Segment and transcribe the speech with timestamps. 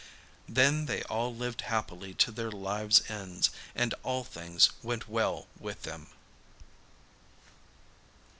[0.49, 5.83] Then they all lived happily to their lives' ends, and all things went well with
[5.83, 6.07] them.